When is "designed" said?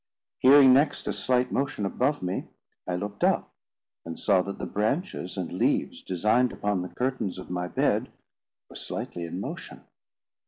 6.01-6.51